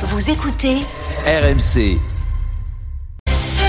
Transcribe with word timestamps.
Vous 0.00 0.30
écoutez 0.30 0.76
RMC. 1.26 1.98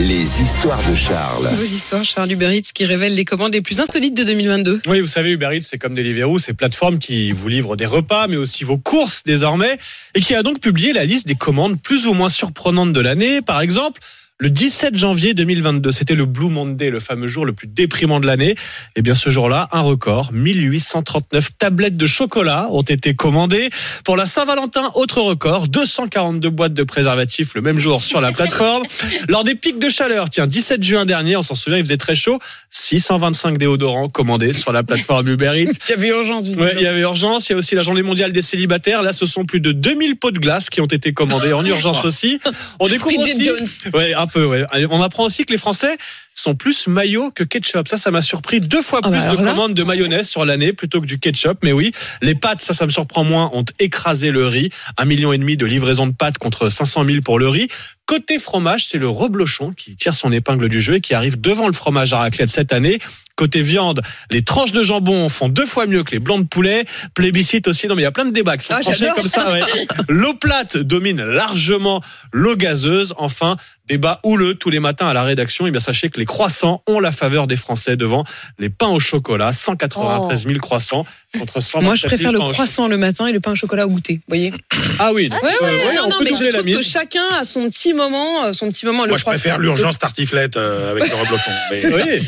Les 0.00 0.42
histoires 0.42 0.82
de 0.90 0.96
Charles. 0.96 1.48
Vos 1.54 1.62
histoires, 1.62 2.02
Charles 2.02 2.32
Uberitz, 2.32 2.72
qui 2.72 2.84
révèle 2.84 3.14
les 3.14 3.24
commandes 3.24 3.52
les 3.52 3.60
plus 3.60 3.80
insolites 3.80 4.14
de 4.14 4.24
2022. 4.24 4.80
Oui, 4.88 4.98
vous 4.98 5.06
savez, 5.06 5.30
Uber 5.30 5.50
Eats, 5.52 5.62
c'est 5.62 5.78
comme 5.78 5.94
Deliveroo, 5.94 6.40
ces 6.40 6.52
plateformes 6.52 6.98
qui 6.98 7.30
vous 7.30 7.46
livrent 7.46 7.76
des 7.76 7.86
repas, 7.86 8.26
mais 8.26 8.36
aussi 8.36 8.64
vos 8.64 8.76
courses 8.76 9.22
désormais, 9.24 9.78
et 10.16 10.20
qui 10.20 10.34
a 10.34 10.42
donc 10.42 10.58
publié 10.58 10.92
la 10.92 11.04
liste 11.04 11.28
des 11.28 11.36
commandes 11.36 11.80
plus 11.80 12.08
ou 12.08 12.12
moins 12.12 12.28
surprenantes 12.28 12.92
de 12.92 13.00
l'année. 13.00 13.40
Par 13.40 13.60
exemple, 13.60 14.00
le 14.38 14.50
17 14.50 14.94
janvier 14.96 15.32
2022, 15.32 15.90
c'était 15.92 16.14
le 16.14 16.26
Blue 16.26 16.50
Monday, 16.50 16.90
le 16.90 17.00
fameux 17.00 17.26
jour 17.26 17.46
le 17.46 17.54
plus 17.54 17.68
déprimant 17.68 18.20
de 18.20 18.26
l'année. 18.26 18.54
Et 18.94 19.00
bien 19.00 19.14
ce 19.14 19.30
jour-là, 19.30 19.66
un 19.72 19.80
record, 19.80 20.30
1839 20.30 21.56
tablettes 21.58 21.96
de 21.96 22.06
chocolat 22.06 22.66
ont 22.70 22.82
été 22.82 23.14
commandées. 23.14 23.70
Pour 24.04 24.14
la 24.14 24.26
Saint-Valentin, 24.26 24.90
autre 24.94 25.22
record, 25.22 25.68
242 25.68 26.50
boîtes 26.50 26.74
de 26.74 26.82
préservatifs 26.82 27.54
le 27.54 27.62
même 27.62 27.78
jour 27.78 28.02
sur 28.02 28.20
la 28.20 28.30
plateforme. 28.32 28.82
Lors 29.30 29.42
des 29.42 29.54
pics 29.54 29.78
de 29.78 29.88
chaleur, 29.88 30.28
tiens, 30.28 30.46
17 30.46 30.82
juin 30.82 31.06
dernier, 31.06 31.38
on 31.38 31.42
s'en 31.42 31.54
souvient, 31.54 31.78
il 31.78 31.84
faisait 31.84 31.96
très 31.96 32.14
chaud, 32.14 32.38
625 32.68 33.56
déodorants 33.56 34.10
commandés 34.10 34.52
sur 34.52 34.70
la 34.70 34.82
plateforme 34.82 35.28
Uber 35.28 35.52
Eats. 35.56 35.72
Il 35.88 35.92
y 35.92 35.94
avait 35.94 36.08
urgence, 36.08 36.44
Ouais, 36.58 36.74
il 36.76 36.82
y 36.82 36.86
avait 36.86 37.00
urgence. 37.00 37.48
Il 37.48 37.52
y 37.52 37.54
a 37.54 37.58
aussi 37.58 37.74
la 37.74 37.82
journée 37.82 38.02
mondiale 38.02 38.32
des 38.32 38.42
célibataires. 38.42 39.02
Là, 39.02 39.14
ce 39.14 39.24
sont 39.24 39.46
plus 39.46 39.60
de 39.60 39.72
2000 39.72 40.16
pots 40.16 40.30
de 40.30 40.38
glace 40.38 40.68
qui 40.68 40.82
ont 40.82 40.86
été 40.86 41.14
commandés 41.14 41.54
en 41.54 41.64
urgence 41.64 42.04
aussi. 42.04 42.38
On 42.80 42.88
découvre 42.88 43.18
aussi. 43.18 43.42
Jones. 43.42 43.66
Ouais, 43.94 44.12
un 44.12 44.25
peu, 44.26 44.44
ouais. 44.44 44.64
On 44.90 45.02
apprend 45.02 45.24
aussi 45.24 45.44
que 45.44 45.52
les 45.52 45.58
Français 45.58 45.96
sont 46.34 46.54
plus 46.54 46.86
maillot 46.86 47.30
que 47.30 47.44
ketchup. 47.44 47.88
Ça, 47.88 47.96
ça 47.96 48.10
m'a 48.10 48.20
surpris 48.20 48.60
deux 48.60 48.82
fois 48.82 49.00
Ah 49.02 49.08
plus 49.10 49.18
bah 49.18 49.36
de 49.36 49.42
là. 49.42 49.50
commandes 49.50 49.74
de 49.74 49.82
mayonnaise 49.82 50.28
sur 50.28 50.44
l'année 50.44 50.72
plutôt 50.72 51.00
que 51.00 51.06
du 51.06 51.18
ketchup. 51.18 51.58
Mais 51.62 51.72
oui, 51.72 51.92
les 52.22 52.34
pâtes, 52.34 52.60
ça, 52.60 52.74
ça 52.74 52.86
me 52.86 52.90
surprend 52.90 53.24
moins, 53.24 53.50
ont 53.52 53.64
écrasé 53.78 54.30
le 54.30 54.46
riz. 54.46 54.70
Un 54.98 55.04
million 55.06 55.32
et 55.32 55.38
demi 55.38 55.56
de 55.56 55.64
livraisons 55.66 56.06
de 56.06 56.12
pâtes 56.14 56.38
contre 56.38 56.68
500 56.68 57.04
000 57.04 57.20
pour 57.22 57.38
le 57.38 57.48
riz. 57.48 57.68
Côté 58.06 58.38
fromage, 58.38 58.86
c'est 58.88 58.98
le 58.98 59.08
reblochon 59.08 59.72
qui 59.72 59.96
tire 59.96 60.14
son 60.14 60.30
épingle 60.30 60.68
du 60.68 60.80
jeu 60.80 60.94
et 60.94 61.00
qui 61.00 61.12
arrive 61.12 61.40
devant 61.40 61.66
le 61.66 61.72
fromage 61.72 62.12
à 62.12 62.18
raclette 62.18 62.50
cette 62.50 62.72
année. 62.72 63.00
Côté 63.34 63.60
viande, 63.60 64.00
les 64.30 64.42
tranches 64.42 64.72
de 64.72 64.82
jambon 64.82 65.28
font 65.28 65.48
deux 65.50 65.66
fois 65.66 65.86
mieux 65.86 66.02
que 66.04 66.12
les 66.12 66.20
blancs 66.20 66.40
de 66.42 66.46
poulet. 66.48 66.84
Plébiscite 67.14 67.68
aussi. 67.68 67.86
Non, 67.86 67.94
mais 67.96 68.00
il 68.02 68.04
y 68.04 68.08
a 68.08 68.12
plein 68.12 68.24
de 68.24 68.30
débats 68.30 68.56
qui 68.56 68.64
sont 68.64 68.74
Ah, 68.74 68.80
tranchés 68.80 68.98
j'adore. 69.00 69.16
comme 69.16 69.28
ça. 69.28 69.52
ouais. 69.52 69.60
L'eau 70.08 70.32
plate 70.34 70.76
domine 70.78 71.22
largement 71.22 72.00
l'eau 72.32 72.56
gazeuse. 72.56 73.12
Enfin, 73.18 73.56
débat 73.88 74.20
houleux 74.24 74.54
tous 74.54 74.70
les 74.70 74.80
matins 74.80 75.06
à 75.08 75.12
la 75.12 75.22
rédaction. 75.22 75.66
Et 75.66 75.70
bien, 75.70 75.80
sachez 75.80 76.08
que 76.08 76.18
les 76.18 76.24
croissants 76.24 76.82
ont 76.86 76.98
la 76.98 77.12
faveur 77.12 77.46
des 77.46 77.56
Français 77.56 77.96
devant 77.96 78.24
les 78.58 78.70
pains 78.70 78.88
au 78.88 79.00
chocolat. 79.00 79.52
193 79.52 80.46
000 80.46 80.58
croissants 80.60 81.04
contre 81.38 81.60
127 81.60 81.72
000 81.72 81.82
Moi, 81.82 81.94
je 81.94 82.06
préfère 82.06 82.32
le 82.32 82.38
croissant 82.38 82.88
le 82.88 82.96
matin 82.96 83.26
et 83.26 83.32
le 83.32 83.40
pain 83.40 83.52
au 83.52 83.56
chocolat 83.56 83.84
au 83.86 83.90
goûter. 83.90 84.14
Vous 84.14 84.22
voyez. 84.28 84.54
Ah 84.98 85.12
oui. 85.12 85.28
Ouais, 85.30 85.36
ouais, 85.42 85.54
Euh, 85.62 85.94
non, 85.96 86.02
on 86.06 86.08
non, 86.08 86.16
mais 86.22 86.30
je 86.30 86.48
trouve 86.56 86.64
que 86.64 86.82
chacun 86.82 87.24
a 87.38 87.44
son 87.44 87.68
petit 87.68 87.92
moment, 87.96 88.44
euh, 88.44 88.52
son 88.52 88.70
petit 88.70 88.86
moment. 88.86 89.04
le 89.04 89.08
Moi, 89.10 89.18
je 89.18 89.24
préfère 89.24 89.58
l'urgence 89.58 89.98
tartiflette 89.98 90.56
euh, 90.56 90.92
avec 90.92 91.08
le 91.08 91.14
reblochon. 91.14 91.50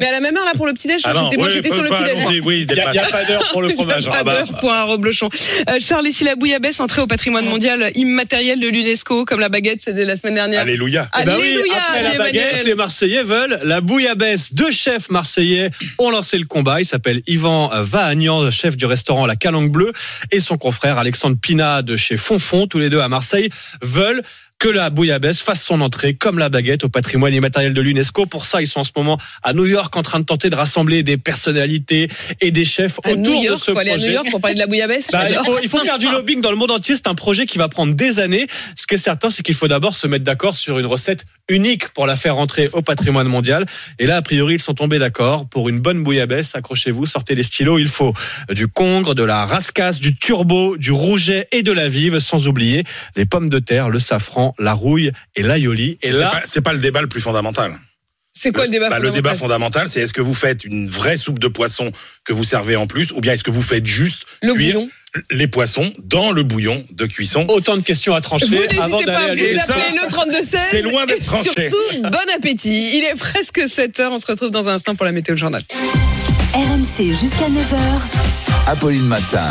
Mais... 0.00 0.06
À 0.06 0.10
la 0.12 0.20
même 0.20 0.36
heure, 0.36 0.44
là, 0.44 0.52
pour 0.56 0.66
le 0.66 0.72
petit-déj, 0.72 1.02
Ah 1.04 1.12
j'étais- 1.14 1.36
moi, 1.36 1.46
ouais, 1.46 1.52
j'étais 1.52 1.70
sur 1.70 1.82
le 1.82 1.90
petit-déj. 1.90 2.24
Il 2.30 2.42
n'y 2.74 2.80
a, 2.80 2.92
il 2.92 2.98
a 2.98 3.02
pas 3.04 3.24
d'heure 3.24 3.44
pour 3.52 3.62
le 3.62 3.68
fromage. 3.74 4.06
Pas 4.06 4.16
Ah 4.20 4.24
bah. 4.24 4.34
d'heure 4.42 4.58
pour 4.60 4.72
un 4.72 4.84
reblochon. 4.84 5.28
Euh, 5.68 5.78
Charles, 5.80 6.06
ici 6.08 6.24
la 6.24 6.34
bouillabaisse 6.34 6.80
entrée 6.80 7.02
au 7.02 7.06
patrimoine 7.06 7.44
mondial 7.44 7.90
immatériel 7.94 8.58
de 8.60 8.68
l'UNESCO, 8.68 9.24
comme 9.24 9.40
la 9.40 9.48
baguette, 9.48 9.80
c'était 9.84 10.04
la 10.04 10.16
semaine 10.16 10.34
dernière. 10.34 10.62
Alléluia. 10.62 11.08
Eh 11.20 11.24
ben 11.24 11.34
oui, 11.38 11.42
Alléluia, 11.54 11.74
après 11.88 12.02
la 12.02 12.18
baguette, 12.18 12.64
les 12.64 12.74
Marseillais 12.74 13.22
veulent 13.22 13.58
la 13.64 13.80
bouillabaisse. 13.80 14.52
Deux 14.54 14.70
chefs 14.72 15.10
marseillais 15.10 15.70
ont 15.98 16.10
lancé 16.10 16.38
le 16.38 16.46
combat. 16.46 16.80
Il 16.80 16.86
s'appelle 16.86 17.22
Yvan 17.26 17.70
Vahagnan, 17.72 18.50
chef 18.50 18.76
du 18.76 18.86
restaurant 18.86 19.26
La 19.26 19.36
Calanque 19.36 19.70
Bleue, 19.70 19.92
et 20.30 20.40
son 20.40 20.56
confrère 20.56 20.98
Alexandre 20.98 21.36
Pina 21.40 21.82
de 21.82 21.96
chez 21.96 22.16
Fonfon, 22.16 22.66
tous 22.66 22.78
les 22.78 22.88
deux 22.90 23.00
à 23.00 23.08
Marseille, 23.08 23.48
veulent 23.82 24.22
que 24.60 24.68
la 24.68 24.90
bouillabaisse 24.90 25.40
fasse 25.40 25.64
son 25.64 25.80
entrée 25.80 26.12
comme 26.12 26.38
la 26.38 26.50
baguette 26.50 26.84
au 26.84 26.90
patrimoine 26.90 27.32
immatériel 27.32 27.72
de 27.72 27.80
l'UNESCO. 27.80 28.26
Pour 28.26 28.44
ça, 28.44 28.60
ils 28.60 28.66
sont 28.66 28.80
en 28.80 28.84
ce 28.84 28.92
moment 28.94 29.18
à 29.42 29.54
New 29.54 29.64
York 29.64 29.96
en 29.96 30.02
train 30.02 30.20
de 30.20 30.26
tenter 30.26 30.50
de 30.50 30.54
rassembler 30.54 31.02
des 31.02 31.16
personnalités 31.16 32.08
et 32.42 32.50
des 32.50 32.66
chefs 32.66 33.00
À 33.02 33.14
New 33.14 33.22
autour 33.22 33.42
York, 33.42 33.56
de 33.56 33.60
ce 33.60 33.70
faut 33.72 33.78
aller 33.78 33.90
à 33.90 33.94
projet. 33.94 34.08
New 34.08 34.14
York 34.14 34.30
pour 34.30 34.40
parler 34.42 34.54
de 34.54 34.60
la 34.60 34.66
bouillabaisse. 34.66 35.08
Bah, 35.10 35.30
il, 35.30 35.34
faut, 35.34 35.58
il 35.62 35.68
faut 35.68 35.78
faire 35.78 35.98
du 35.98 36.08
lobbying 36.12 36.42
dans 36.42 36.50
le 36.50 36.58
monde 36.58 36.72
entier. 36.72 36.94
C'est 36.94 37.06
un 37.06 37.14
projet 37.14 37.46
qui 37.46 37.56
va 37.56 37.70
prendre 37.70 37.94
des 37.94 38.20
années. 38.20 38.46
Ce 38.76 38.86
qui 38.86 38.96
est 38.96 38.98
certain, 38.98 39.30
c'est 39.30 39.42
qu'il 39.42 39.54
faut 39.54 39.66
d'abord 39.66 39.94
se 39.94 40.06
mettre 40.06 40.24
d'accord 40.24 40.54
sur 40.58 40.78
une 40.78 40.86
recette 40.86 41.24
unique 41.48 41.88
pour 41.88 42.06
la 42.06 42.14
faire 42.14 42.36
rentrer 42.36 42.68
au 42.74 42.82
patrimoine 42.82 43.28
mondial. 43.28 43.64
Et 43.98 44.06
là, 44.06 44.16
a 44.16 44.22
priori, 44.22 44.56
ils 44.56 44.60
sont 44.60 44.74
tombés 44.74 44.98
d'accord. 44.98 45.48
Pour 45.48 45.70
une 45.70 45.80
bonne 45.80 46.04
bouillabaisse, 46.04 46.54
accrochez-vous, 46.54 47.06
sortez 47.06 47.34
les 47.34 47.44
stylos. 47.44 47.78
Il 47.78 47.88
faut 47.88 48.12
du 48.52 48.68
congre, 48.68 49.14
de 49.14 49.22
la 49.22 49.46
rascasse, 49.46 50.00
du 50.00 50.14
turbo, 50.14 50.76
du 50.76 50.92
rouget 50.92 51.48
et 51.50 51.62
de 51.62 51.72
la 51.72 51.88
vive, 51.88 52.18
sans 52.20 52.46
oublier 52.46 52.84
les 53.16 53.24
pommes 53.24 53.48
de 53.48 53.58
terre, 53.58 53.88
le 53.88 54.00
safran, 54.00 54.49
la 54.58 54.72
rouille 54.72 55.12
et 55.36 55.42
l'aioli. 55.42 55.98
Et 56.02 56.12
C'est 56.12 56.18
là, 56.18 56.30
pas, 56.30 56.42
c'est 56.44 56.60
pas 56.60 56.72
le 56.72 56.78
débat 56.78 57.00
le 57.02 57.08
plus 57.08 57.20
fondamental. 57.20 57.78
C'est 58.32 58.52
quoi 58.52 58.64
le 58.64 58.70
débat 58.70 58.88
Bah, 58.88 58.98
Le 58.98 59.10
débat 59.10 59.34
fondamental 59.34 59.82
fondamental, 59.82 59.88
c'est 59.88 60.00
est-ce 60.00 60.14
que 60.14 60.22
vous 60.22 60.32
faites 60.34 60.64
une 60.64 60.88
vraie 60.88 61.16
soupe 61.18 61.38
de 61.38 61.48
poisson 61.48 61.92
que 62.24 62.32
vous 62.32 62.44
servez 62.44 62.74
en 62.76 62.86
plus, 62.86 63.12
ou 63.12 63.20
bien 63.20 63.32
est-ce 63.34 63.44
que 63.44 63.50
vous 63.50 63.60
faites 63.62 63.84
juste 63.86 64.22
Le 64.42 64.54
cuire 64.54 64.74
bouillon. 64.76 64.88
les 65.30 65.46
poissons 65.46 65.92
dans 65.98 66.30
le 66.32 66.42
bouillon 66.42 66.82
de 66.90 67.04
cuisson 67.06 67.44
autant 67.48 67.76
de 67.76 67.82
questions 67.82 68.14
à 68.14 68.20
trancher 68.22 68.46
Vous 68.46 68.54
n'hésitez 68.54 68.76
pas, 68.76 68.84
à 68.84 68.88
vous 68.88 69.00
l'UNESCO. 69.34 69.66
ça, 69.66 69.74
appelez 69.74 69.98
le 70.02 70.08
3216. 70.10 70.60
c'est 70.70 70.82
loin 70.82 71.04
d'être 71.04 71.20
et 71.20 71.24
tranché. 71.24 71.50
Surtout, 71.68 72.02
bon 72.02 72.34
appétit. 72.34 72.96
Il 72.96 73.04
est 73.04 73.18
presque 73.18 73.68
7 73.68 74.00
heures. 74.00 74.12
On 74.12 74.18
se 74.18 74.26
retrouve 74.26 74.50
dans 74.50 74.68
un 74.68 74.74
instant 74.74 74.94
pour 74.94 75.04
la 75.04 75.12
météo 75.12 75.36
journal. 75.36 75.62
RMC 76.54 77.12
jusqu'à 77.20 77.48
9h. 77.48 77.76
Apolline 78.68 79.06
Matin. 79.06 79.48